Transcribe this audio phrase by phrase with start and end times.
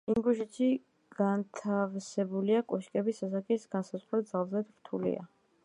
[0.11, 0.69] ინგუშეთში
[1.19, 5.27] განთავსებული კოშკების ასაკის განსაზღვრა ძალზედ რთულია.